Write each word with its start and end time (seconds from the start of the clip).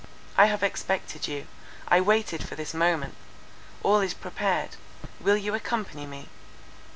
I 0.35 0.47
have 0.47 0.63
expected 0.63 1.27
you. 1.27 1.45
I 1.87 2.01
waited 2.01 2.43
for 2.43 2.55
this 2.55 2.73
moment; 2.73 3.13
all 3.83 3.99
is 3.99 4.15
prepared;—will 4.15 5.37
you 5.37 5.53
accompany 5.53 6.07
me?" 6.07 6.27